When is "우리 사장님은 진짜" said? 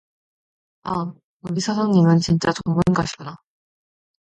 1.43-2.51